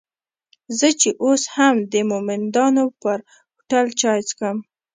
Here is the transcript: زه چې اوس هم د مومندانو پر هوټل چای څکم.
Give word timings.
زه 0.77 0.87
چې 1.01 1.09
اوس 1.25 1.43
هم 1.55 1.75
د 1.93 1.95
مومندانو 2.09 2.85
پر 3.01 3.17
هوټل 3.53 3.87
چای 4.01 4.19
څکم. 4.29 4.57